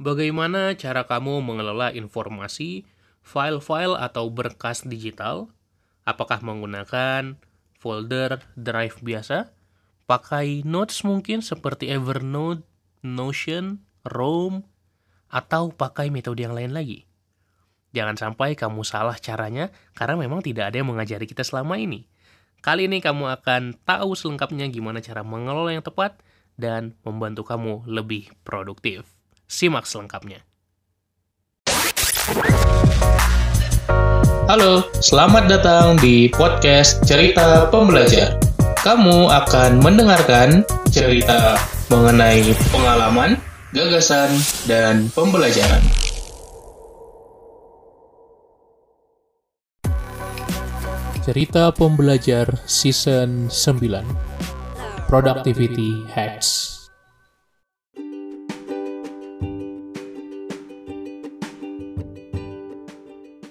Bagaimana 0.00 0.72
cara 0.80 1.04
kamu 1.04 1.44
mengelola 1.44 1.92
informasi, 1.92 2.88
file-file 3.20 4.00
atau 4.00 4.32
berkas 4.32 4.88
digital? 4.88 5.52
Apakah 6.08 6.40
menggunakan 6.40 7.36
folder 7.76 8.40
drive 8.56 8.96
biasa? 9.04 9.52
Pakai 10.08 10.64
notes 10.64 11.04
mungkin 11.04 11.44
seperti 11.44 11.92
Evernote, 11.92 12.64
Notion, 13.04 13.84
Roam, 14.08 14.64
atau 15.28 15.68
pakai 15.68 16.08
metode 16.08 16.48
yang 16.48 16.56
lain 16.56 16.72
lagi? 16.72 17.04
Jangan 17.92 18.16
sampai 18.16 18.56
kamu 18.56 18.80
salah 18.88 19.20
caranya, 19.20 19.68
karena 19.92 20.16
memang 20.16 20.40
tidak 20.40 20.72
ada 20.72 20.80
yang 20.80 20.88
mengajari 20.88 21.28
kita 21.28 21.44
selama 21.44 21.76
ini. 21.76 22.08
Kali 22.64 22.88
ini 22.88 23.04
kamu 23.04 23.36
akan 23.36 23.76
tahu 23.84 24.16
selengkapnya 24.16 24.64
gimana 24.72 25.04
cara 25.04 25.20
mengelola 25.20 25.76
yang 25.76 25.84
tepat 25.84 26.24
dan 26.56 26.96
membantu 27.04 27.44
kamu 27.44 27.84
lebih 27.84 28.32
produktif. 28.48 29.19
Simak 29.50 29.82
selengkapnya. 29.82 30.46
Halo, 34.46 34.86
selamat 35.02 35.50
datang 35.50 35.98
di 35.98 36.30
podcast 36.30 37.02
Cerita 37.02 37.66
Pembelajar. 37.66 38.38
Kamu 38.86 39.26
akan 39.26 39.82
mendengarkan 39.82 40.62
cerita 40.94 41.58
mengenai 41.90 42.54
pengalaman, 42.70 43.42
gagasan, 43.74 44.30
dan 44.70 45.10
pembelajaran. 45.18 45.82
Cerita 51.26 51.74
Pembelajar 51.74 52.54
Season 52.70 53.50
9 53.50 55.10
Productivity 55.10 56.06
Hacks 56.14 56.69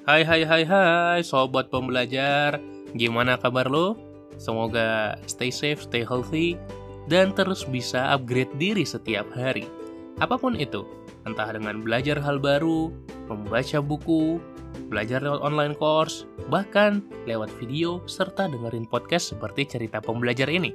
Hai 0.09 0.25
hai 0.25 0.41
hai 0.41 0.65
hai 0.65 1.21
sobat 1.21 1.69
pembelajar, 1.69 2.57
gimana 2.97 3.38
kabar 3.38 3.69
lo? 3.69 3.93
Semoga 4.41 5.13
stay 5.29 5.53
safe, 5.53 5.85
stay 5.85 6.02
healthy, 6.02 6.57
dan 7.05 7.29
terus 7.29 7.61
bisa 7.61 8.09
upgrade 8.17 8.49
diri 8.57 8.81
setiap 8.81 9.30
hari. 9.37 9.69
Apa 10.17 10.41
pun 10.41 10.57
itu, 10.57 10.81
entah 11.30 11.53
dengan 11.53 11.85
belajar 11.85 12.17
hal 12.25 12.41
baru, 12.41 12.89
membaca 13.30 13.85
buku, 13.85 14.41
belajar 14.89 15.21
lewat 15.21 15.45
online 15.45 15.77
course, 15.77 16.25
bahkan 16.49 17.05
lewat 17.30 17.53
video, 17.61 18.02
serta 18.09 18.49
dengerin 18.49 18.89
podcast 18.89 19.37
seperti 19.37 19.77
cerita 19.77 20.02
pembelajar 20.02 20.49
ini. 20.49 20.73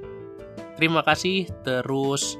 Terima 0.78 1.02
kasih 1.02 1.50
terus 1.66 2.38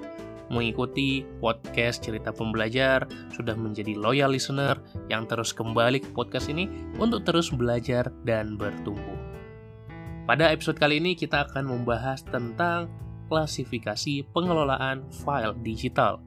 mengikuti 0.53 1.25
podcast 1.41 2.05
cerita 2.05 2.33
pembelajar, 2.33 3.09
sudah 3.33 3.57
menjadi 3.57 3.97
loyal 3.97 4.33
listener 4.33 4.77
yang 5.09 5.25
terus 5.25 5.55
kembali 5.57 6.03
ke 6.05 6.11
podcast 6.13 6.53
ini 6.53 6.69
untuk 7.01 7.25
terus 7.25 7.49
belajar 7.53 8.13
dan 8.27 8.57
bertumbuh. 8.61 9.17
Pada 10.25 10.49
episode 10.49 10.81
kali 10.81 11.01
ini 11.01 11.13
kita 11.13 11.45
akan 11.49 11.69
membahas 11.69 12.25
tentang 12.25 12.89
klasifikasi 13.29 14.25
pengelolaan 14.33 15.05
file 15.13 15.57
digital. 15.61 16.21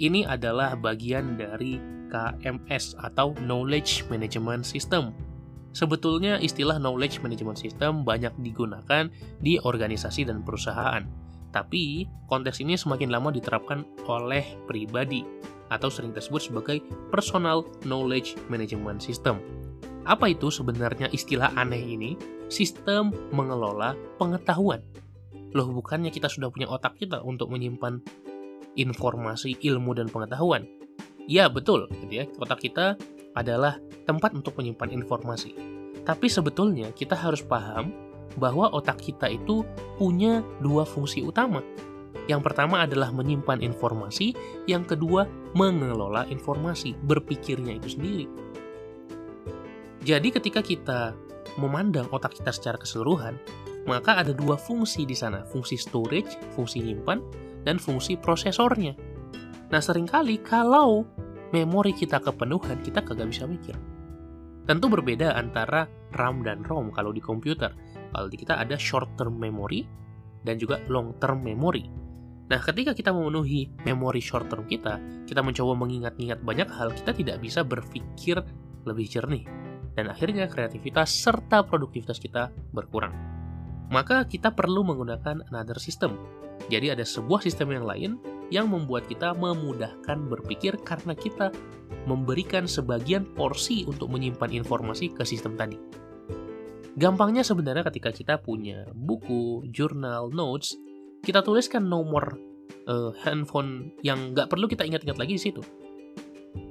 Ini 0.00 0.26
adalah 0.26 0.74
bagian 0.74 1.38
dari 1.38 1.78
KMS 2.10 2.98
atau 2.98 3.36
Knowledge 3.38 4.10
Management 4.10 4.66
System. 4.66 5.14
Sebetulnya 5.70 6.42
istilah 6.42 6.82
Knowledge 6.82 7.22
Management 7.22 7.62
System 7.62 8.02
banyak 8.02 8.34
digunakan 8.42 9.06
di 9.38 9.62
organisasi 9.62 10.26
dan 10.26 10.42
perusahaan 10.42 11.29
tapi, 11.50 12.06
konteks 12.30 12.62
ini 12.62 12.78
semakin 12.78 13.10
lama 13.10 13.34
diterapkan 13.34 13.82
oleh 14.06 14.42
pribadi 14.70 15.26
atau 15.70 15.90
sering 15.90 16.14
disebut 16.14 16.50
sebagai 16.50 16.82
personal 17.10 17.66
knowledge 17.86 18.38
management 18.50 19.02
system. 19.02 19.38
Apa 20.06 20.30
itu 20.32 20.50
sebenarnya 20.50 21.10
istilah 21.10 21.54
aneh 21.54 21.82
ini? 21.82 22.18
Sistem 22.50 23.14
mengelola 23.30 23.94
pengetahuan. 24.18 24.82
Loh, 25.54 25.70
bukannya 25.70 26.10
kita 26.10 26.26
sudah 26.26 26.50
punya 26.50 26.66
otak 26.66 26.98
kita 26.98 27.22
untuk 27.22 27.50
menyimpan 27.50 28.02
informasi, 28.74 29.58
ilmu, 29.62 29.94
dan 29.94 30.10
pengetahuan? 30.10 30.66
Ya, 31.30 31.46
betul. 31.46 31.86
Gitu 31.90 32.10
ya. 32.10 32.24
Otak 32.38 32.62
kita 32.62 32.98
adalah 33.38 33.78
tempat 34.06 34.34
untuk 34.34 34.58
menyimpan 34.58 34.90
informasi. 34.90 35.54
Tapi 36.02 36.26
sebetulnya 36.26 36.90
kita 36.90 37.14
harus 37.14 37.42
paham 37.46 38.09
bahwa 38.38 38.70
otak 38.70 39.02
kita 39.02 39.26
itu 39.30 39.66
punya 39.98 40.44
dua 40.62 40.86
fungsi 40.86 41.24
utama. 41.24 41.64
Yang 42.30 42.46
pertama 42.46 42.86
adalah 42.86 43.10
menyimpan 43.10 43.58
informasi, 43.58 44.36
yang 44.70 44.86
kedua 44.86 45.26
mengelola 45.58 46.28
informasi, 46.30 46.94
berpikirnya 46.94 47.74
itu 47.82 47.98
sendiri. 47.98 48.26
Jadi 50.06 50.28
ketika 50.30 50.62
kita 50.62 51.12
memandang 51.58 52.06
otak 52.14 52.38
kita 52.38 52.54
secara 52.54 52.78
keseluruhan, 52.78 53.34
maka 53.84 54.22
ada 54.22 54.30
dua 54.30 54.54
fungsi 54.54 55.02
di 55.02 55.16
sana, 55.16 55.42
fungsi 55.48 55.74
storage, 55.74 56.38
fungsi 56.54 56.84
nyimpan, 56.84 57.18
dan 57.66 57.76
fungsi 57.76 58.14
prosesornya. 58.14 58.94
Nah 59.70 59.82
sering 59.82 60.06
kali 60.06 60.38
kalau 60.40 61.04
memori 61.50 61.92
kita 61.92 62.22
kepenuhan, 62.22 62.78
kita 62.80 63.02
kagak 63.02 63.28
bisa 63.28 63.44
mikir. 63.44 63.74
Tentu 64.70 64.86
berbeda 64.86 65.34
antara 65.34 65.90
RAM 66.14 66.46
dan 66.46 66.62
ROM 66.62 66.94
kalau 66.94 67.10
di 67.10 67.18
komputer. 67.18 67.74
Kalau 68.14 68.30
di 68.30 68.38
kita 68.38 68.54
ada 68.54 68.78
short 68.78 69.18
term 69.18 69.34
memory 69.34 69.82
dan 70.46 70.62
juga 70.62 70.78
long 70.86 71.18
term 71.18 71.42
memory. 71.42 71.90
Nah, 72.46 72.62
ketika 72.62 72.94
kita 72.94 73.10
memenuhi 73.10 73.66
memori 73.82 74.22
short 74.22 74.46
term 74.46 74.70
kita, 74.70 75.26
kita 75.26 75.42
mencoba 75.42 75.74
mengingat-ingat 75.74 76.46
banyak 76.46 76.70
hal, 76.70 76.94
kita 76.94 77.10
tidak 77.10 77.42
bisa 77.42 77.66
berpikir 77.66 78.38
lebih 78.86 79.10
jernih. 79.10 79.42
Dan 79.98 80.06
akhirnya 80.06 80.46
kreativitas 80.46 81.18
serta 81.18 81.66
produktivitas 81.66 82.22
kita 82.22 82.54
berkurang. 82.70 83.10
Maka 83.90 84.22
kita 84.30 84.54
perlu 84.54 84.86
menggunakan 84.86 85.50
another 85.50 85.82
system. 85.82 86.14
Jadi 86.70 86.94
ada 86.94 87.02
sebuah 87.02 87.42
sistem 87.42 87.74
yang 87.74 87.90
lain 87.90 88.22
yang 88.50 88.66
membuat 88.68 89.06
kita 89.06 89.32
memudahkan 89.38 90.26
berpikir 90.26 90.76
karena 90.82 91.14
kita 91.14 91.54
memberikan 92.04 92.66
sebagian 92.66 93.26
porsi 93.34 93.86
untuk 93.86 94.10
menyimpan 94.10 94.50
informasi 94.62 95.14
ke 95.14 95.22
sistem 95.22 95.54
tadi. 95.54 95.78
Gampangnya 96.98 97.46
sebenarnya 97.46 97.86
ketika 97.86 98.10
kita 98.10 98.34
punya 98.42 98.84
buku, 98.92 99.64
jurnal, 99.70 100.28
notes, 100.34 100.74
kita 101.22 101.40
tuliskan 101.40 101.86
nomor 101.86 102.34
uh, 102.90 103.14
handphone 103.22 103.94
yang 104.02 104.34
nggak 104.34 104.50
perlu 104.50 104.66
kita 104.66 104.82
ingat-ingat 104.82 105.18
lagi 105.18 105.38
di 105.38 105.42
situ. 105.42 105.62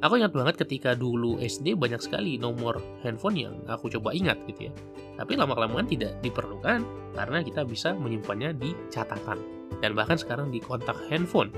Aku 0.04 0.20
ingat 0.20 0.36
banget 0.36 0.60
ketika 0.60 0.92
dulu 0.92 1.40
SD 1.40 1.80
banyak 1.80 2.04
sekali 2.04 2.36
nomor 2.36 2.84
handphone 3.00 3.40
yang 3.40 3.56
aku 3.64 3.88
coba 3.88 4.12
ingat 4.12 4.36
gitu 4.52 4.68
ya. 4.68 4.74
Tapi 5.16 5.40
lama-kelamaan 5.40 5.88
tidak 5.88 6.20
diperlukan 6.20 6.84
karena 7.16 7.40
kita 7.40 7.64
bisa 7.64 7.96
menyimpannya 7.96 8.56
di 8.60 8.76
catatan 8.92 9.59
dan 9.80 9.94
bahkan 9.94 10.18
sekarang 10.18 10.50
di 10.50 10.60
kontak 10.60 10.98
handphone. 11.08 11.54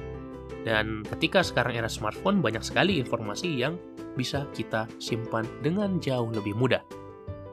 Dan 0.62 1.02
ketika 1.18 1.42
sekarang 1.42 1.74
era 1.74 1.90
smartphone 1.90 2.40
banyak 2.44 2.62
sekali 2.62 3.02
informasi 3.02 3.50
yang 3.50 3.82
bisa 4.14 4.46
kita 4.54 4.86
simpan 5.02 5.48
dengan 5.66 5.98
jauh 5.98 6.30
lebih 6.30 6.54
mudah. 6.54 6.84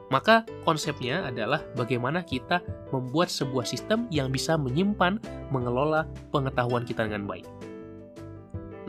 Maka 0.09 0.41
konsepnya 0.65 1.29
adalah 1.29 1.61
bagaimana 1.77 2.25
kita 2.25 2.65
membuat 2.89 3.29
sebuah 3.29 3.65
sistem 3.65 4.09
yang 4.09 4.33
bisa 4.33 4.57
menyimpan, 4.57 5.21
mengelola 5.53 6.09
pengetahuan 6.33 6.81
kita 6.81 7.05
dengan 7.05 7.29
baik. 7.29 7.45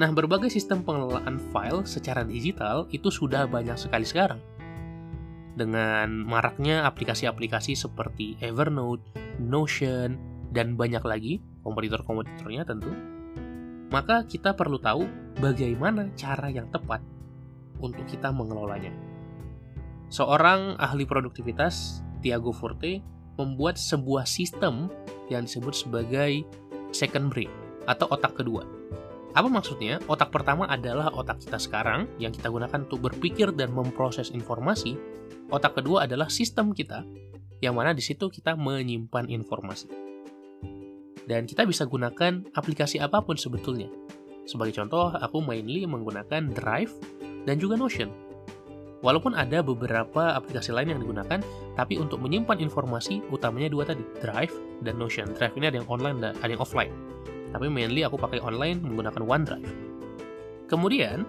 Nah, 0.01 0.09
berbagai 0.17 0.49
sistem 0.49 0.81
pengelolaan 0.81 1.37
file 1.53 1.85
secara 1.85 2.25
digital 2.25 2.89
itu 2.89 3.13
sudah 3.13 3.45
banyak 3.45 3.77
sekali 3.77 4.09
sekarang. 4.09 4.41
Dengan 5.61 6.25
maraknya 6.25 6.89
aplikasi-aplikasi 6.89 7.77
seperti 7.77 8.41
Evernote, 8.41 9.05
Notion, 9.37 10.17
dan 10.51 10.75
banyak 10.75 11.03
lagi, 11.07 11.33
kompetitor-kompetitornya 11.63 12.67
tentu, 12.67 12.91
maka 13.91 14.23
kita 14.27 14.55
perlu 14.55 14.79
tahu 14.79 15.07
bagaimana 15.39 16.11
cara 16.15 16.51
yang 16.51 16.71
tepat 16.71 17.03
untuk 17.83 18.07
kita 18.07 18.31
mengelolanya. 18.31 18.95
Seorang 20.11 20.75
ahli 20.79 21.07
produktivitas, 21.07 22.03
Tiago 22.19 22.51
Forte, 22.51 23.03
membuat 23.39 23.79
sebuah 23.79 24.27
sistem 24.27 24.91
yang 25.31 25.47
disebut 25.47 25.87
sebagai 25.87 26.45
second 26.91 27.31
brain 27.31 27.51
atau 27.87 28.11
otak 28.11 28.35
kedua. 28.39 28.67
Apa 29.31 29.47
maksudnya? 29.47 30.03
Otak 30.11 30.35
pertama 30.35 30.67
adalah 30.67 31.15
otak 31.15 31.39
kita 31.39 31.63
sekarang 31.63 32.11
yang 32.19 32.35
kita 32.35 32.51
gunakan 32.51 32.83
untuk 32.83 32.99
berpikir 32.99 33.55
dan 33.55 33.71
memproses 33.71 34.35
informasi. 34.35 34.99
Otak 35.55 35.79
kedua 35.79 36.11
adalah 36.11 36.27
sistem 36.27 36.75
kita 36.75 37.07
yang 37.63 37.79
mana 37.79 37.95
di 37.95 38.03
situ 38.03 38.27
kita 38.27 38.59
menyimpan 38.59 39.31
informasi. 39.31 40.10
Dan 41.31 41.47
kita 41.47 41.63
bisa 41.63 41.87
gunakan 41.87 42.43
aplikasi 42.59 42.99
apa 42.99 43.23
pun 43.23 43.39
sebetulnya. 43.39 43.87
Sebagai 44.51 44.75
contoh, 44.75 45.15
aku 45.15 45.39
mainly 45.39 45.87
menggunakan 45.87 46.51
Drive 46.51 46.91
dan 47.47 47.63
juga 47.63 47.79
Notion 47.79 48.11
Walaupun 49.01 49.33
ada 49.33 49.65
beberapa 49.65 50.37
aplikasi 50.37 50.77
lain 50.77 50.93
yang 50.93 51.01
digunakan, 51.01 51.41
tapi 51.73 51.97
untuk 51.97 52.21
menyimpan 52.21 52.61
informasi 52.61 53.25
utamanya 53.33 53.73
dua 53.73 53.89
tadi, 53.89 54.05
Drive 54.21 54.53
dan 54.85 55.01
Notion. 55.01 55.33
Drive 55.33 55.57
ini 55.57 55.73
ada 55.73 55.81
yang 55.81 55.89
online 55.89 56.21
dan 56.21 56.33
ada 56.45 56.51
yang 56.53 56.61
offline. 56.61 56.93
Tapi 57.49 57.67
mainly 57.73 58.05
aku 58.05 58.21
pakai 58.21 58.45
online 58.45 58.85
menggunakan 58.85 59.25
OneDrive. 59.25 59.73
Kemudian, 60.69 61.25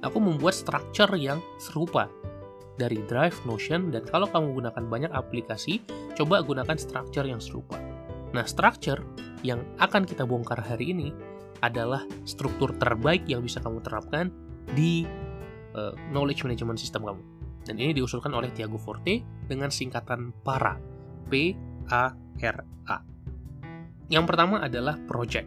aku 0.00 0.16
membuat 0.16 0.56
structure 0.56 1.12
yang 1.20 1.44
serupa 1.60 2.08
dari 2.80 3.04
Drive, 3.04 3.36
Notion, 3.44 3.92
dan 3.92 4.08
kalau 4.08 4.24
kamu 4.24 4.56
gunakan 4.56 4.84
banyak 4.88 5.12
aplikasi, 5.12 5.84
coba 6.16 6.40
gunakan 6.40 6.80
structure 6.80 7.28
yang 7.28 7.38
serupa. 7.38 7.76
Nah, 8.32 8.48
structure 8.48 9.04
yang 9.46 9.64
akan 9.80 10.04
kita 10.04 10.26
bongkar 10.28 10.60
hari 10.60 10.92
ini 10.92 11.08
adalah 11.60 12.04
struktur 12.24 12.72
terbaik 12.76 13.28
yang 13.28 13.44
bisa 13.44 13.60
kamu 13.60 13.84
terapkan 13.84 14.32
di 14.72 15.04
uh, 15.76 15.92
knowledge 16.12 16.44
management 16.44 16.80
system 16.80 17.04
kamu. 17.04 17.22
Dan 17.68 17.76
ini 17.76 17.92
diusulkan 17.92 18.32
oleh 18.32 18.48
Tiago 18.56 18.80
Forte 18.80 19.20
dengan 19.44 19.68
singkatan 19.68 20.32
PARA. 20.40 20.80
P 21.30 21.54
A 21.94 22.10
R 22.42 22.58
A. 22.90 22.98
Yang 24.10 24.24
pertama 24.26 24.58
adalah 24.58 24.98
project. 25.06 25.46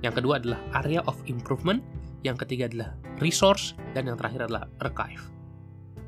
Yang 0.00 0.14
kedua 0.22 0.40
adalah 0.40 0.60
area 0.80 1.04
of 1.04 1.20
improvement, 1.28 1.84
yang 2.24 2.40
ketiga 2.40 2.72
adalah 2.72 2.96
resource, 3.20 3.76
dan 3.92 4.08
yang 4.08 4.16
terakhir 4.16 4.48
adalah 4.48 4.64
archive. 4.80 5.20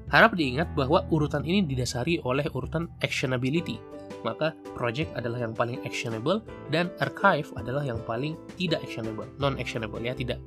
Harap 0.08 0.32
diingat 0.32 0.72
bahwa 0.72 1.04
urutan 1.12 1.44
ini 1.44 1.66
didasari 1.68 2.24
oleh 2.24 2.48
urutan 2.56 2.88
actionability, 3.04 3.76
maka 4.22 4.52
project 4.74 5.12
adalah 5.14 5.42
yang 5.42 5.54
paling 5.54 5.78
actionable 5.86 6.42
dan 6.68 6.90
archive 6.98 7.48
adalah 7.54 7.82
yang 7.82 8.00
paling 8.04 8.34
tidak 8.58 8.82
actionable, 8.82 9.26
non-actionable 9.38 10.02
ya, 10.02 10.12
tidak 10.12 10.42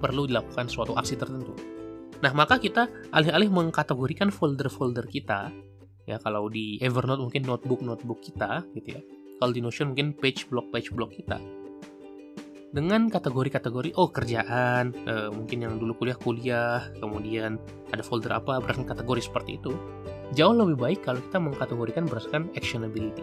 perlu 0.00 0.28
dilakukan 0.28 0.68
suatu 0.68 0.96
aksi 0.96 1.16
tertentu. 1.16 1.56
Nah, 2.24 2.32
maka 2.32 2.56
kita 2.56 2.88
alih-alih 3.12 3.52
mengkategorikan 3.52 4.32
folder-folder 4.32 5.04
kita, 5.08 5.52
ya 6.08 6.16
kalau 6.20 6.48
di 6.48 6.80
Evernote 6.80 7.20
mungkin 7.28 7.44
notebook-notebook 7.44 8.24
kita 8.24 8.64
gitu 8.72 8.96
ya. 8.96 9.02
Kalau 9.36 9.52
di 9.52 9.60
Notion 9.60 9.92
mungkin 9.92 10.16
page 10.16 10.48
block 10.48 10.72
page 10.72 10.88
block 10.96 11.12
kita 11.12 11.36
dengan 12.76 13.08
kategori-kategori 13.08 13.96
oh 13.96 14.12
kerjaan 14.12 14.92
e, 14.92 15.14
mungkin 15.32 15.58
yang 15.64 15.74
dulu 15.80 15.96
kuliah 15.96 16.18
kuliah 16.20 16.78
kemudian 17.00 17.56
ada 17.88 18.04
folder 18.04 18.36
apa 18.36 18.60
berdasarkan 18.60 18.84
kategori 18.92 19.32
seperti 19.32 19.56
itu 19.56 19.72
jauh 20.34 20.56
lebih 20.56 20.78
baik 20.80 21.00
kalau 21.06 21.20
kita 21.20 21.38
mengkategorikan 21.38 22.04
berdasarkan 22.08 22.50
actionability. 22.58 23.22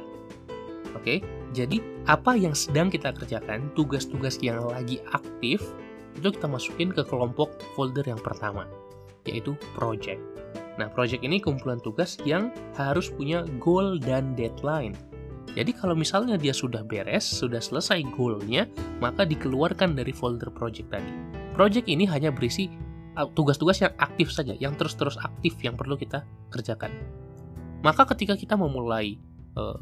Oke 0.94 1.20
jadi 1.54 1.82
apa 2.10 2.34
yang 2.34 2.58
sedang 2.58 2.90
kita 2.90 3.14
kerjakan 3.14 3.70
tugas-tugas 3.78 4.42
yang 4.42 4.62
lagi 4.66 5.00
aktif 5.14 5.62
itu 6.18 6.30
kita 6.30 6.50
masukin 6.50 6.90
ke 6.94 7.06
kelompok 7.06 7.54
folder 7.78 8.06
yang 8.06 8.22
pertama 8.22 8.66
yaitu 9.30 9.56
project. 9.78 10.20
Nah 10.82 10.90
project 10.90 11.22
ini 11.22 11.38
kumpulan 11.38 11.78
tugas 11.80 12.18
yang 12.26 12.50
harus 12.76 13.14
punya 13.14 13.46
goal 13.62 14.02
dan 14.02 14.34
deadline. 14.34 14.98
Jadi 15.54 15.70
kalau 15.78 15.94
misalnya 15.94 16.34
dia 16.34 16.50
sudah 16.50 16.82
beres, 16.82 17.22
sudah 17.22 17.62
selesai 17.62 18.02
goalnya, 18.18 18.66
maka 18.98 19.22
dikeluarkan 19.22 19.94
dari 19.94 20.10
folder 20.10 20.50
project 20.50 20.90
tadi. 20.90 21.14
Project 21.54 21.86
ini 21.86 22.10
hanya 22.10 22.34
berisi 22.34 22.74
tugas-tugas 23.34 23.78
yang 23.82 23.94
aktif 24.02 24.34
saja, 24.34 24.58
yang 24.58 24.74
terus-terus 24.74 25.18
aktif 25.22 25.58
yang 25.62 25.78
perlu 25.78 25.94
kita 25.94 26.26
kerjakan. 26.50 26.90
Maka 27.86 28.08
ketika 28.16 28.34
kita 28.34 28.56
memulai 28.58 29.20
uh, 29.60 29.78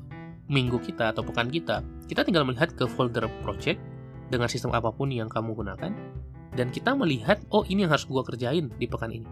minggu 0.51 0.81
kita 0.83 1.15
atau 1.15 1.23
pekan 1.23 1.47
kita, 1.47 1.85
kita 2.11 2.27
tinggal 2.27 2.43
melihat 2.43 2.73
ke 2.75 2.83
folder 2.89 3.29
project 3.45 3.79
dengan 4.27 4.51
sistem 4.51 4.75
apa 4.75 4.91
pun 4.91 5.11
yang 5.11 5.31
kamu 5.31 5.55
gunakan, 5.55 5.91
dan 6.51 6.67
kita 6.67 6.91
melihat, 6.91 7.39
oh 7.55 7.63
ini 7.67 7.87
yang 7.87 7.91
harus 7.95 8.03
gua 8.03 8.27
kerjain 8.27 8.67
di 8.75 8.87
pekan 8.87 9.11
ini. 9.15 9.27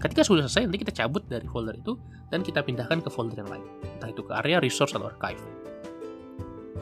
Ketika 0.00 0.22
sudah 0.26 0.46
selesai, 0.46 0.70
nanti 0.70 0.80
kita 0.82 0.94
cabut 0.94 1.26
dari 1.26 1.46
folder 1.46 1.76
itu 1.76 1.98
dan 2.30 2.42
kita 2.46 2.62
pindahkan 2.62 3.02
ke 3.02 3.10
folder 3.10 3.42
yang 3.42 3.50
lain. 3.50 3.66
Entah 3.98 4.10
itu 4.10 4.22
ke 4.22 4.32
area 4.38 4.62
resource 4.62 4.94
atau 4.94 5.10
archive. 5.10 5.42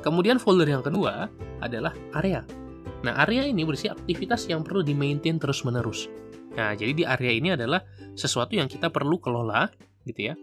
Kemudian 0.04 0.38
folder 0.38 0.68
yang 0.68 0.84
kedua 0.84 1.26
adalah 1.58 1.90
area. 2.14 2.46
Nah, 3.02 3.18
area 3.26 3.48
ini 3.48 3.66
berisi 3.66 3.90
aktivitas 3.90 4.46
yang 4.46 4.62
perlu 4.62 4.86
di-maintain 4.86 5.40
terus-menerus. 5.40 6.06
Nah, 6.56 6.72
jadi 6.72 6.92
di 6.94 7.04
area 7.04 7.32
ini 7.32 7.48
adalah 7.54 7.82
sesuatu 8.16 8.56
yang 8.56 8.70
kita 8.70 8.88
perlu 8.88 9.20
kelola, 9.20 9.68
gitu 10.08 10.32
ya. 10.32 10.34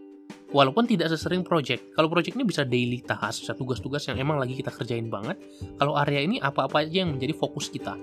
Walaupun 0.54 0.88
tidak 0.88 1.12
sesering 1.12 1.44
project. 1.44 1.92
Kalau 1.98 2.08
project 2.08 2.38
ini 2.38 2.46
bisa 2.48 2.64
daily 2.64 3.04
task, 3.04 3.50
tugas-tugas 3.58 4.08
yang 4.08 4.22
emang 4.22 4.40
lagi 4.40 4.56
kita 4.56 4.72
kerjain 4.72 5.12
banget. 5.12 5.36
Kalau 5.82 5.98
area 6.00 6.24
ini 6.24 6.40
apa-apa 6.40 6.86
aja 6.86 7.04
yang 7.04 7.18
menjadi 7.18 7.36
fokus 7.36 7.68
kita. 7.68 7.98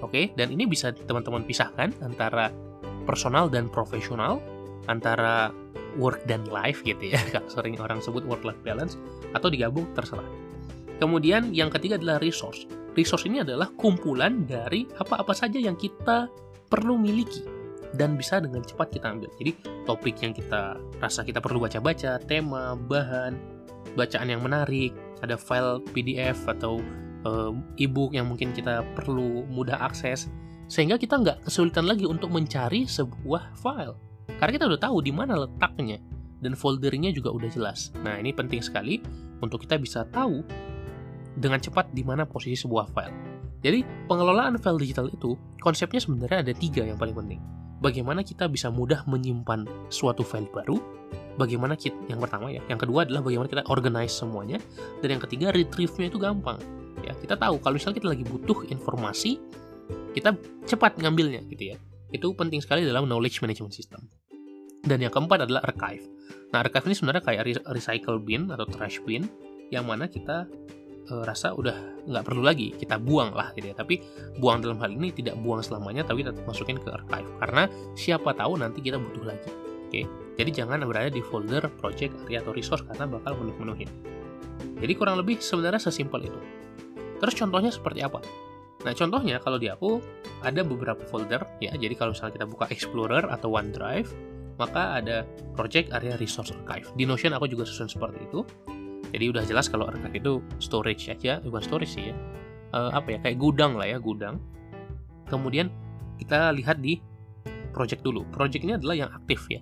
Oke, 0.00 0.32
dan 0.34 0.50
ini 0.50 0.64
bisa 0.64 0.90
teman-teman 0.94 1.44
pisahkan 1.44 1.92
antara 2.00 2.50
personal 3.04 3.50
dan 3.50 3.66
profesional 3.68 4.38
antara 4.90 5.50
work 5.98 6.24
dan 6.24 6.42
life 6.48 6.80
gitu 6.82 7.12
ya 7.12 7.20
kalau 7.34 7.48
sering 7.50 7.76
orang 7.78 8.00
sebut 8.00 8.24
work 8.24 8.42
life 8.46 8.58
balance 8.64 8.96
atau 9.36 9.52
digabung 9.52 9.86
terserah 9.92 10.26
kemudian 10.98 11.50
yang 11.52 11.68
ketiga 11.68 11.98
adalah 11.98 12.22
resource 12.22 12.64
resource 12.96 13.28
ini 13.28 13.44
adalah 13.44 13.68
kumpulan 13.76 14.46
dari 14.48 14.88
apa-apa 14.98 15.34
saja 15.36 15.58
yang 15.60 15.76
kita 15.76 16.30
perlu 16.72 16.96
miliki 16.96 17.44
dan 17.92 18.16
bisa 18.16 18.40
dengan 18.40 18.64
cepat 18.64 18.88
kita 18.96 19.12
ambil 19.12 19.28
jadi 19.36 19.52
topik 19.84 20.16
yang 20.24 20.32
kita 20.32 20.80
rasa 20.96 21.20
kita 21.20 21.44
perlu 21.44 21.60
baca-baca 21.60 22.16
tema 22.24 22.72
bahan 22.88 23.36
bacaan 23.92 24.32
yang 24.32 24.40
menarik 24.40 24.96
ada 25.20 25.36
file 25.36 25.84
PDF 25.92 26.48
atau 26.48 26.80
uh, 27.28 27.52
e-book 27.76 28.16
yang 28.16 28.32
mungkin 28.32 28.56
kita 28.56 28.80
perlu 28.96 29.44
mudah 29.52 29.76
akses 29.84 30.32
sehingga 30.72 30.96
kita 30.96 31.20
nggak 31.20 31.44
kesulitan 31.44 31.84
lagi 31.84 32.08
untuk 32.08 32.32
mencari 32.32 32.88
sebuah 32.88 33.52
file 33.60 33.92
karena 34.40 34.52
kita 34.56 34.64
udah 34.72 34.80
tahu 34.80 35.04
di 35.04 35.12
mana 35.12 35.36
letaknya 35.44 36.00
dan 36.42 36.58
foldernya 36.58 37.14
juga 37.14 37.30
udah 37.30 37.48
jelas. 37.48 37.94
Nah 38.02 38.18
ini 38.18 38.34
penting 38.34 38.58
sekali 38.58 38.98
untuk 39.38 39.62
kita 39.62 39.78
bisa 39.78 40.02
tahu 40.10 40.42
dengan 41.38 41.62
cepat 41.62 41.94
di 41.94 42.02
mana 42.02 42.26
posisi 42.26 42.66
sebuah 42.66 42.90
file. 42.90 43.31
Jadi 43.62 43.86
pengelolaan 44.10 44.58
file 44.58 44.82
digital 44.82 45.06
itu 45.08 45.38
konsepnya 45.62 46.02
sebenarnya 46.02 46.38
ada 46.42 46.52
tiga 46.52 46.82
yang 46.82 46.98
paling 46.98 47.14
penting. 47.14 47.40
Bagaimana 47.82 48.22
kita 48.22 48.46
bisa 48.46 48.70
mudah 48.70 49.06
menyimpan 49.06 49.66
suatu 49.90 50.22
file 50.22 50.50
baru, 50.50 50.78
bagaimana 51.38 51.74
kita, 51.74 51.94
yang 52.06 52.22
pertama 52.22 52.50
ya, 52.50 52.62
yang 52.70 52.78
kedua 52.78 53.06
adalah 53.06 53.22
bagaimana 53.22 53.50
kita 53.50 53.62
organize 53.70 54.14
semuanya, 54.14 54.58
dan 55.02 55.18
yang 55.18 55.22
ketiga 55.22 55.50
retrieve-nya 55.50 56.06
itu 56.10 56.18
gampang. 56.18 56.58
Ya, 57.02 57.14
kita 57.18 57.34
tahu 57.34 57.58
kalau 57.58 57.74
misalnya 57.74 57.98
kita 57.98 58.08
lagi 58.14 58.24
butuh 58.26 58.58
informasi, 58.70 59.42
kita 60.14 60.38
cepat 60.66 61.02
ngambilnya 61.02 61.42
gitu 61.50 61.74
ya. 61.74 61.76
Itu 62.14 62.34
penting 62.38 62.62
sekali 62.62 62.86
dalam 62.86 63.10
knowledge 63.10 63.42
management 63.42 63.74
system. 63.74 64.06
Dan 64.82 65.02
yang 65.02 65.10
keempat 65.14 65.46
adalah 65.46 65.62
archive. 65.66 66.06
Nah, 66.54 66.62
archive 66.62 66.86
ini 66.90 66.94
sebenarnya 66.94 67.22
kayak 67.22 67.42
recycle 67.70 68.18
bin 68.22 68.50
atau 68.50 68.66
trash 68.66 69.02
bin 69.02 69.26
yang 69.72 69.88
mana 69.88 70.06
kita 70.06 70.46
e, 71.06 71.12
rasa 71.22 71.54
udah 71.54 72.04
nggak 72.06 72.24
perlu 72.26 72.42
lagi 72.42 72.74
kita 72.74 72.98
buang 72.98 73.34
lah 73.34 73.50
gitu 73.56 73.70
ya. 73.70 73.76
Tapi 73.76 74.02
buang 74.38 74.62
dalam 74.62 74.78
hal 74.82 74.90
ini 74.94 75.14
tidak 75.14 75.38
buang 75.40 75.62
selamanya, 75.62 76.06
tapi 76.06 76.26
tetap 76.26 76.42
masukin 76.44 76.78
ke 76.78 76.88
archive 76.90 77.30
karena 77.42 77.62
siapa 77.94 78.30
tahu 78.34 78.58
nanti 78.58 78.78
kita 78.82 78.98
butuh 78.98 79.24
lagi. 79.26 79.50
Oke, 79.92 80.08
jadi 80.40 80.64
jangan 80.64 80.84
berada 80.88 81.12
di 81.12 81.20
folder 81.20 81.68
project 81.76 82.16
area 82.24 82.40
atau 82.40 82.56
resource 82.56 82.80
karena 82.88 83.04
bakal 83.04 83.36
penuh-penuhin. 83.36 83.90
Jadi 84.82 84.92
kurang 84.96 85.20
lebih 85.20 85.38
sebenarnya 85.38 85.78
sesimpel 85.78 86.26
itu. 86.26 86.40
Terus 87.22 87.34
contohnya 87.38 87.70
seperti 87.70 88.02
apa? 88.02 88.18
Nah, 88.82 88.92
contohnya 88.98 89.38
kalau 89.38 89.62
di 89.62 89.70
aku 89.70 90.02
ada 90.42 90.66
beberapa 90.66 91.06
folder 91.06 91.46
ya. 91.62 91.70
Jadi 91.78 91.94
kalau 91.94 92.10
misalnya 92.10 92.34
kita 92.34 92.46
buka 92.50 92.66
Explorer 92.66 93.30
atau 93.30 93.54
OneDrive, 93.54 94.10
maka 94.58 94.98
ada 94.98 95.22
project 95.54 95.94
area 95.94 96.18
resource 96.18 96.50
archive. 96.50 96.90
Di 96.98 97.06
Notion 97.06 97.30
aku 97.32 97.46
juga 97.46 97.62
susun 97.62 97.86
seperti 97.86 98.26
itu. 98.26 98.42
Jadi 99.10 99.24
udah 99.28 99.42
jelas 99.42 99.66
kalau 99.66 99.90
archive 99.90 100.14
itu 100.14 100.32
storage 100.62 101.10
aja, 101.10 101.42
bukan 101.42 101.62
storage 101.64 101.98
sih 101.98 102.12
ya. 102.12 102.16
Uh, 102.72 102.94
apa 102.94 103.16
ya, 103.16 103.18
kayak 103.20 103.36
gudang 103.42 103.76
lah 103.76 103.90
ya, 103.90 103.98
gudang. 103.98 104.38
Kemudian 105.28 105.68
kita 106.16 106.54
lihat 106.54 106.78
di 106.78 107.02
project 107.74 108.06
dulu. 108.06 108.22
Project 108.30 108.62
ini 108.62 108.78
adalah 108.78 108.96
yang 108.96 109.10
aktif 109.12 109.48
ya. 109.50 109.60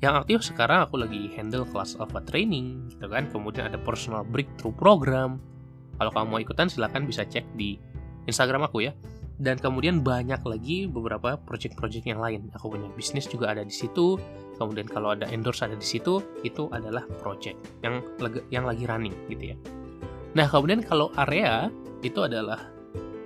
Yang 0.00 0.14
aktif 0.24 0.38
sekarang 0.52 0.84
aku 0.84 0.96
lagi 1.00 1.28
handle 1.36 1.68
kelas 1.68 1.96
alpha 2.00 2.24
training, 2.24 2.88
gitu 2.92 3.06
kan. 3.08 3.28
Kemudian 3.28 3.68
ada 3.68 3.78
personal 3.80 4.24
breakthrough 4.24 4.74
program. 4.74 5.40
Kalau 6.00 6.10
kamu 6.12 6.26
mau 6.32 6.40
ikutan 6.40 6.68
silahkan 6.68 7.04
bisa 7.04 7.24
cek 7.28 7.44
di 7.56 7.76
Instagram 8.24 8.64
aku 8.64 8.84
ya. 8.88 8.92
Dan 9.40 9.56
kemudian 9.56 10.04
banyak 10.04 10.44
lagi 10.44 10.84
beberapa 10.84 11.40
project-project 11.40 12.04
yang 12.04 12.20
lain. 12.20 12.52
Aku 12.52 12.68
punya 12.68 12.92
bisnis 12.92 13.24
juga 13.24 13.48
ada 13.56 13.64
di 13.64 13.72
situ. 13.72 14.20
Kemudian 14.60 14.84
kalau 14.84 15.16
ada 15.16 15.24
endorse 15.32 15.64
ada 15.64 15.72
di 15.72 15.86
situ, 15.88 16.20
itu 16.44 16.68
adalah 16.68 17.08
project 17.24 17.56
yang 17.80 18.04
yang 18.52 18.68
lagi 18.68 18.84
running 18.84 19.16
gitu 19.32 19.56
ya. 19.56 19.56
Nah, 20.36 20.44
kemudian 20.44 20.84
kalau 20.84 21.08
area 21.16 21.72
itu 22.04 22.20
adalah 22.20 22.68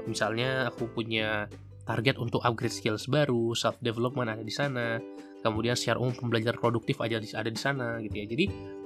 misalnya 0.06 0.70
aku 0.70 0.86
punya 0.86 1.50
target 1.82 2.16
untuk 2.22 2.40
upgrade 2.46 2.72
skills 2.72 3.10
baru, 3.10 3.52
self 3.58 3.76
development 3.82 4.30
ada 4.30 4.46
di 4.46 4.54
sana, 4.54 5.02
kemudian 5.44 5.76
secara 5.76 6.00
umum 6.00 6.14
pembelajaran 6.16 6.56
produktif 6.56 7.02
aja 7.02 7.20
ada 7.20 7.50
di 7.50 7.60
sana 7.60 7.98
gitu 8.00 8.16
ya. 8.22 8.26
Jadi 8.30 8.44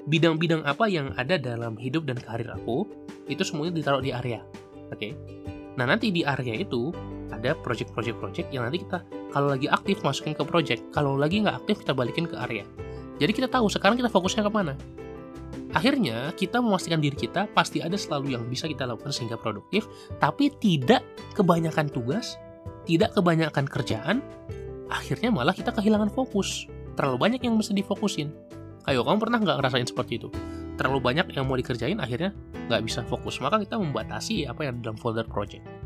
bidang-bidang 0.08 0.64
apa 0.64 0.88
yang 0.88 1.14
ada 1.14 1.36
dalam 1.36 1.76
hidup 1.76 2.08
dan 2.08 2.18
karir 2.18 2.48
aku 2.50 2.88
itu 3.28 3.44
semuanya 3.44 3.76
ditaruh 3.76 4.02
di 4.02 4.10
area. 4.10 4.40
Oke. 4.88 4.96
Okay? 4.96 5.12
Nah, 5.78 5.86
nanti 5.86 6.10
di 6.10 6.26
area 6.26 6.58
itu 6.58 6.90
ada 7.32 7.54
project-project-project 7.60 8.48
yang 8.52 8.64
nanti 8.64 8.82
kita 8.82 9.04
kalau 9.32 9.52
lagi 9.52 9.68
aktif 9.68 10.00
masukin 10.00 10.32
ke 10.32 10.42
project, 10.44 10.80
kalau 10.90 11.14
lagi 11.14 11.44
nggak 11.44 11.64
aktif 11.64 11.84
kita 11.84 11.92
balikin 11.92 12.24
ke 12.24 12.36
area. 12.36 12.64
Jadi 13.18 13.32
kita 13.34 13.48
tahu 13.50 13.66
sekarang 13.68 13.98
kita 13.98 14.08
fokusnya 14.08 14.46
ke 14.46 14.52
mana. 14.52 14.74
Akhirnya 15.76 16.32
kita 16.32 16.64
memastikan 16.64 16.96
diri 16.96 17.12
kita 17.12 17.44
pasti 17.52 17.84
ada 17.84 17.98
selalu 17.98 18.32
yang 18.32 18.44
bisa 18.48 18.64
kita 18.64 18.88
lakukan 18.88 19.12
sehingga 19.12 19.36
produktif, 19.36 19.84
tapi 20.16 20.48
tidak 20.56 21.04
kebanyakan 21.36 21.92
tugas, 21.92 22.40
tidak 22.88 23.12
kebanyakan 23.12 23.68
kerjaan, 23.68 24.24
akhirnya 24.88 25.28
malah 25.28 25.52
kita 25.52 25.68
kehilangan 25.76 26.08
fokus. 26.08 26.64
Terlalu 26.96 27.20
banyak 27.20 27.40
yang 27.44 27.54
mesti 27.60 27.76
difokusin. 27.76 28.32
Ayo, 28.88 29.04
kamu 29.04 29.20
pernah 29.20 29.38
nggak 29.44 29.56
ngerasain 29.60 29.84
seperti 29.84 30.16
itu? 30.16 30.32
Terlalu 30.80 31.04
banyak 31.04 31.36
yang 31.36 31.44
mau 31.44 31.60
dikerjain, 31.60 32.00
akhirnya 32.00 32.32
nggak 32.72 32.82
bisa 32.88 33.04
fokus. 33.04 33.36
Maka 33.44 33.60
kita 33.60 33.76
membatasi 33.76 34.48
apa 34.48 34.64
yang 34.64 34.80
dalam 34.80 34.96
folder 34.96 35.28
project. 35.28 35.77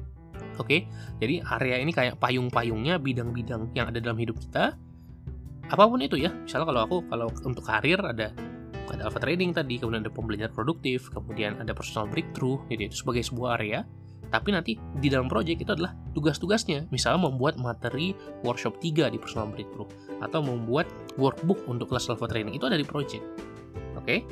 Oke, 0.61 0.85
jadi 1.17 1.41
area 1.57 1.81
ini 1.81 1.93
kayak 1.97 2.21
payung-payungnya, 2.21 3.01
bidang-bidang 3.01 3.73
yang 3.73 3.89
ada 3.89 3.99
dalam 4.03 4.21
hidup 4.21 4.37
kita. 4.37 4.77
Apa 5.73 5.89
pun 5.89 6.01
itu 6.05 6.21
ya, 6.21 6.29
misalnya 6.29 6.69
kalau 6.69 6.81
aku, 6.85 6.97
kalau 7.09 7.27
untuk 7.49 7.65
karir 7.65 7.97
ada 8.05 8.29
ada 8.93 9.09
alpha 9.09 9.23
trading 9.23 9.57
tadi, 9.57 9.81
kemudian 9.81 10.05
ada 10.05 10.13
pembelajaran 10.13 10.53
produktif, 10.53 11.09
kemudian 11.09 11.57
ada 11.57 11.73
personal 11.73 12.05
breakthrough, 12.11 12.61
jadi 12.69 12.93
itu 12.93 13.01
sebagai 13.01 13.25
sebuah 13.25 13.57
area. 13.57 13.89
Tapi 14.33 14.49
nanti 14.49 14.81
di 14.97 15.13
dalam 15.13 15.29
project 15.29 15.61
itu 15.61 15.73
adalah 15.73 15.93
tugas-tugasnya, 16.17 16.89
misalnya 16.89 17.29
membuat 17.29 17.61
materi 17.61 18.17
workshop 18.45 18.81
3 18.81 19.13
di 19.13 19.19
personal 19.21 19.49
breakthrough, 19.53 19.89
atau 20.21 20.41
membuat 20.41 20.89
workbook 21.21 21.65
untuk 21.69 21.93
kelas 21.93 22.09
alpha 22.13 22.29
trading, 22.29 22.57
itu 22.57 22.65
ada 22.65 22.77
di 22.77 22.85
project. 22.85 23.25
Oke? 23.97 24.25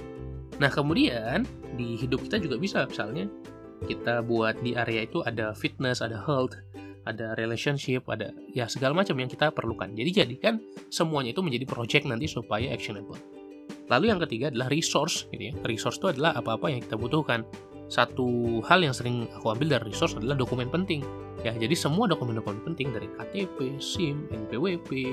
Nah, 0.61 0.69
kemudian 0.69 1.45
di 1.77 1.97
hidup 2.01 2.25
kita 2.29 2.41
juga 2.41 2.57
bisa, 2.61 2.85
misalnya 2.85 3.29
kita 3.89 4.21
buat 4.25 4.61
di 4.61 4.77
area 4.77 5.05
itu 5.05 5.25
ada 5.25 5.57
fitness, 5.57 6.05
ada 6.05 6.21
health, 6.21 6.57
ada 7.09 7.33
relationship, 7.37 8.05
ada 8.13 8.33
ya 8.53 8.69
segala 8.69 8.93
macam 8.93 9.17
yang 9.17 9.31
kita 9.31 9.49
perlukan. 9.53 9.93
Jadi 9.97 10.11
jadikan 10.13 10.61
semuanya 10.93 11.33
itu 11.33 11.41
menjadi 11.41 11.65
project 11.65 12.05
nanti 12.09 12.29
supaya 12.29 12.69
actionable. 12.73 13.17
Lalu 13.91 14.05
yang 14.15 14.21
ketiga 14.23 14.55
adalah 14.55 14.71
resource, 14.71 15.27
gitu 15.35 15.51
ya. 15.51 15.53
Resource 15.67 15.99
itu 15.99 16.07
adalah 16.15 16.39
apa-apa 16.39 16.71
yang 16.71 16.81
kita 16.85 16.95
butuhkan. 16.95 17.43
Satu 17.91 18.63
hal 18.71 18.87
yang 18.87 18.95
sering 18.95 19.27
aku 19.35 19.51
ambil 19.51 19.75
dari 19.75 19.91
resource 19.91 20.15
adalah 20.15 20.39
dokumen 20.39 20.71
penting. 20.71 21.03
Ya, 21.43 21.51
jadi 21.59 21.75
semua 21.75 22.07
dokumen-dokumen 22.07 22.63
penting 22.63 22.95
dari 22.95 23.11
KTP, 23.19 23.83
SIM, 23.83 24.31
NPWP, 24.31 25.11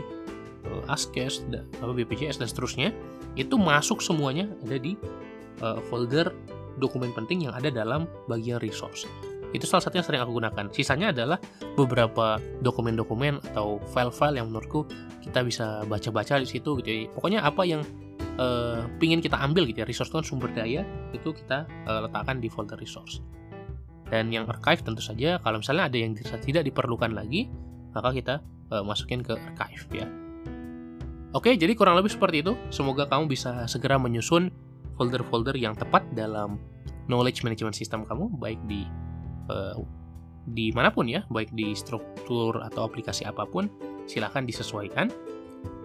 eh, 0.70 0.92
ASKES, 0.94 1.50
BPJS 1.82 2.38
dan 2.38 2.46
seterusnya 2.46 2.94
itu 3.34 3.58
masuk 3.58 4.02
semuanya 4.02 4.46
ada 4.66 4.78
di 4.78 4.94
uh, 5.62 5.82
folder 5.90 6.30
dokumen 6.78 7.14
penting 7.14 7.50
yang 7.50 7.54
ada 7.54 7.70
dalam 7.74 8.06
bagian 8.30 8.62
resource. 8.62 9.06
Itu 9.56 9.64
salah 9.64 9.84
satu 9.84 9.96
yang 10.00 10.06
sering 10.06 10.22
aku 10.22 10.36
gunakan. 10.38 10.66
Sisanya 10.76 11.16
adalah 11.16 11.40
beberapa 11.80 12.42
dokumen-dokumen 12.62 13.40
atau 13.54 13.80
file-file 13.96 14.44
yang 14.44 14.52
menurutku 14.52 14.84
kita 15.24 15.44
bisa 15.44 15.84
baca-baca 15.88 16.40
di 16.40 16.48
situ 16.48 16.80
gitu 16.84 16.88
ya. 16.88 17.08
Pokoknya 17.12 17.40
apa 17.44 17.64
yang 17.64 17.82
uh, 18.40 18.84
pingin 19.00 19.24
kita 19.24 19.40
ambil 19.40 19.64
gitu 19.68 19.84
ya, 19.84 19.88
resource 19.88 20.12
kan 20.12 20.24
sumber 20.24 20.52
daya, 20.52 20.84
itu 21.16 21.32
kita 21.32 21.64
uh, 21.88 22.08
letakkan 22.08 22.44
di 22.44 22.52
folder 22.52 22.76
resource. 22.76 23.24
Dan 24.08 24.32
yang 24.32 24.48
archive 24.48 24.84
tentu 24.84 25.04
saja 25.04 25.40
kalau 25.44 25.60
misalnya 25.60 25.92
ada 25.92 25.98
yang 26.00 26.16
tidak 26.16 26.64
diperlukan 26.64 27.12
lagi, 27.12 27.52
maka 27.92 28.16
kita 28.16 28.36
uh, 28.72 28.84
masukin 28.84 29.24
ke 29.24 29.36
archive 29.36 29.88
ya. 29.92 30.08
Oke, 31.36 31.54
jadi 31.60 31.76
kurang 31.76 32.00
lebih 32.00 32.16
seperti 32.16 32.40
itu. 32.40 32.56
Semoga 32.72 33.04
kamu 33.04 33.28
bisa 33.28 33.68
segera 33.68 34.00
menyusun 34.00 34.48
folder-folder 34.98 35.56
yang 35.56 35.78
tepat 35.78 36.04
dalam 36.18 36.58
knowledge 37.08 37.46
management 37.46 37.78
system 37.78 38.04
kamu 38.04 38.28
baik 38.42 38.60
di 38.68 38.84
uh, 39.48 39.80
di 40.48 40.72
mana 40.72 40.92
pun 40.92 41.08
ya 41.08 41.24
baik 41.28 41.52
di 41.52 41.76
struktur 41.76 42.60
atau 42.64 42.88
aplikasi 42.88 43.28
apa 43.28 43.44
pun 43.48 43.68
silahkan 44.08 44.44
disesuaikan. 44.44 45.12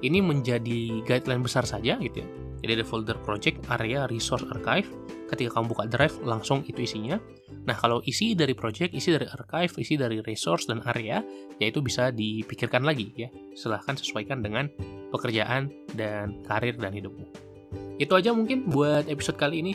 Ini 0.03 0.19
menjadi 0.19 1.03
guideline 1.07 1.43
besar 1.43 1.67
saja 1.67 1.99
gitu 1.99 2.23
ya. 2.23 2.29
Jadi 2.63 2.71
ada 2.79 2.87
folder 2.87 3.19
project 3.23 3.67
area 3.71 4.07
resource 4.07 4.47
archive. 4.51 4.87
Ketika 5.27 5.59
kamu 5.59 5.75
buka 5.75 5.85
drive 5.91 6.15
langsung 6.23 6.63
itu 6.67 6.87
isinya. 6.87 7.19
Nah 7.67 7.75
kalau 7.75 8.03
isi 8.07 8.39
dari 8.39 8.55
project 8.55 8.95
isi 8.95 9.15
dari 9.15 9.27
archive 9.27 9.75
isi 9.83 9.95
dari 9.99 10.23
resource 10.23 10.71
dan 10.71 10.83
area 10.87 11.23
yaitu 11.59 11.83
bisa 11.83 12.15
dipikirkan 12.15 12.87
lagi 12.87 13.11
ya. 13.19 13.31
Silahkan 13.59 13.99
sesuaikan 13.99 14.43
dengan 14.43 14.71
pekerjaan 15.11 15.71
dan 15.99 16.43
karir 16.47 16.79
dan 16.79 16.95
hidupmu 16.95 17.52
itu 17.99 18.13
aja 18.17 18.33
mungkin 18.33 18.69
buat 18.69 19.09
episode 19.09 19.37
kali 19.37 19.61
ini. 19.65 19.73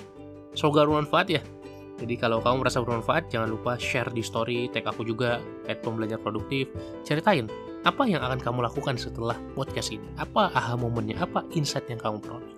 Semoga 0.58 0.86
bermanfaat 0.88 1.28
ya. 1.30 1.42
Jadi 1.98 2.14
kalau 2.14 2.38
kamu 2.46 2.62
merasa 2.62 2.78
bermanfaat, 2.78 3.34
jangan 3.34 3.50
lupa 3.50 3.74
share 3.82 4.14
di 4.14 4.22
story, 4.22 4.70
tag 4.70 4.86
aku 4.86 5.02
juga, 5.02 5.42
at 5.66 5.82
pembelajar 5.82 6.22
produktif. 6.22 6.70
Ceritain, 7.02 7.50
apa 7.90 8.06
yang 8.06 8.22
akan 8.22 8.38
kamu 8.38 8.60
lakukan 8.70 9.02
setelah 9.02 9.34
podcast 9.58 9.90
ini? 9.90 10.06
Apa 10.22 10.54
aha 10.54 10.78
momennya? 10.78 11.18
Apa 11.18 11.42
insight 11.58 11.90
yang 11.90 11.98
kamu 11.98 12.22
peroleh? 12.22 12.54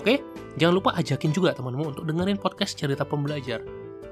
Oke, 0.00 0.24
jangan 0.56 0.80
lupa 0.80 0.90
ajakin 0.96 1.30
juga 1.36 1.52
temanmu 1.52 1.92
untuk 1.92 2.04
dengerin 2.08 2.40
podcast 2.40 2.72
cerita 2.80 3.04
pembelajar. 3.04 3.60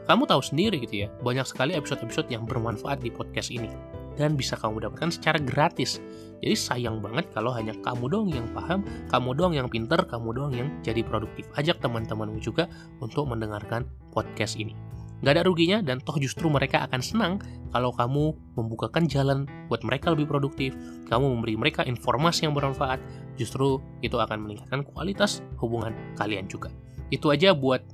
Kamu 0.04 0.28
tahu 0.28 0.44
sendiri 0.44 0.84
gitu 0.84 1.06
ya, 1.06 1.08
banyak 1.24 1.48
sekali 1.48 1.72
episode-episode 1.72 2.28
yang 2.28 2.44
bermanfaat 2.44 3.00
di 3.00 3.08
podcast 3.08 3.48
ini 3.48 4.01
dan 4.16 4.36
bisa 4.36 4.58
kamu 4.58 4.88
dapatkan 4.88 5.10
secara 5.12 5.38
gratis. 5.40 6.00
Jadi 6.42 6.56
sayang 6.58 6.98
banget 6.98 7.30
kalau 7.30 7.54
hanya 7.54 7.72
kamu 7.80 8.10
doang 8.10 8.30
yang 8.30 8.48
paham, 8.50 8.82
kamu 9.08 9.30
doang 9.38 9.54
yang 9.54 9.68
pinter, 9.70 10.00
kamu 10.08 10.34
doang 10.34 10.52
yang 10.52 10.68
jadi 10.82 11.06
produktif. 11.06 11.46
Ajak 11.54 11.78
teman-temanmu 11.78 12.42
juga 12.42 12.66
untuk 12.98 13.30
mendengarkan 13.30 13.86
podcast 14.10 14.58
ini. 14.58 14.74
Gak 15.22 15.38
ada 15.38 15.46
ruginya 15.46 15.78
dan 15.78 16.02
toh 16.02 16.18
justru 16.18 16.50
mereka 16.50 16.82
akan 16.82 16.98
senang 16.98 17.32
kalau 17.70 17.94
kamu 17.94 18.34
membukakan 18.58 19.06
jalan 19.06 19.46
buat 19.70 19.86
mereka 19.86 20.10
lebih 20.10 20.26
produktif, 20.26 20.74
kamu 21.06 21.38
memberi 21.38 21.54
mereka 21.54 21.86
informasi 21.86 22.50
yang 22.50 22.58
bermanfaat, 22.58 22.98
justru 23.38 23.78
itu 24.02 24.18
akan 24.18 24.42
meningkatkan 24.42 24.82
kualitas 24.82 25.38
hubungan 25.62 25.94
kalian 26.18 26.50
juga. 26.50 26.74
Itu 27.14 27.30
aja 27.30 27.54
buat 27.54 27.86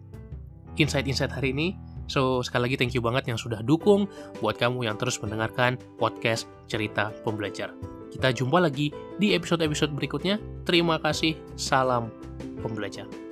insight-insight 0.80 1.28
hari 1.28 1.52
ini. 1.52 1.76
So, 2.09 2.41
sekali 2.41 2.73
lagi 2.73 2.77
thank 2.81 2.97
you 2.97 3.05
banget 3.05 3.29
yang 3.29 3.38
sudah 3.38 3.61
dukung 3.62 4.09
buat 4.41 4.57
kamu 4.57 4.88
yang 4.88 4.97
terus 4.97 5.21
mendengarkan 5.21 5.77
podcast 6.00 6.49
Cerita 6.67 7.12
Pembelajar. 7.23 7.71
Kita 8.09 8.33
jumpa 8.33 8.59
lagi 8.59 8.88
di 9.21 9.37
episode-episode 9.37 9.93
berikutnya. 9.93 10.41
Terima 10.65 10.97
kasih. 10.97 11.37
Salam 11.61 12.09
pembelajar. 12.65 13.27